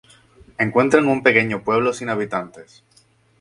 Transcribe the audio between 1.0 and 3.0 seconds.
un pequeño pueblo sin habitantes.